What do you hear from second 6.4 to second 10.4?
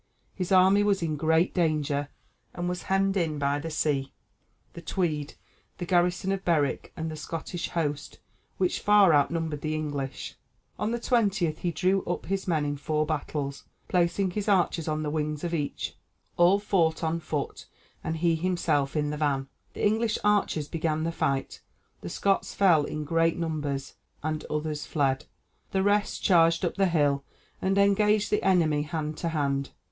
Berwick, and the Scottish host, which far outnumbered the English.